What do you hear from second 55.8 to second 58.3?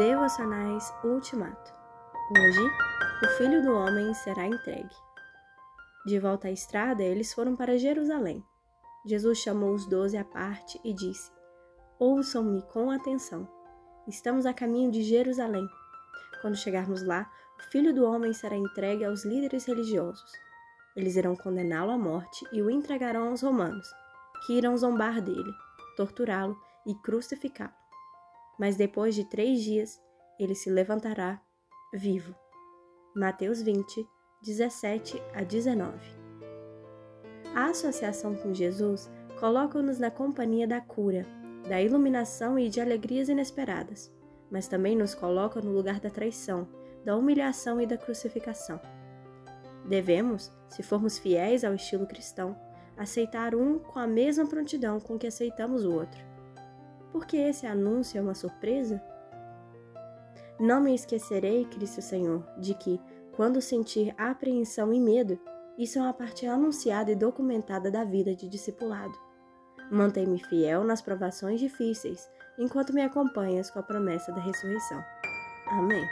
o outro porque esse anúncio é